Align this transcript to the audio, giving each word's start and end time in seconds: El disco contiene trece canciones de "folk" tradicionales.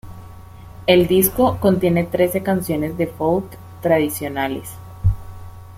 El 0.87 1.05
disco 1.05 1.57
contiene 1.59 2.05
trece 2.05 2.41
canciones 2.41 2.97
de 2.97 3.05
"folk" 3.05 3.45
tradicionales. 3.83 4.67